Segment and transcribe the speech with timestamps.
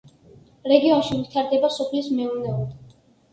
[0.71, 2.97] რეგიონში ვითარდება სოფლის მეურნეობა.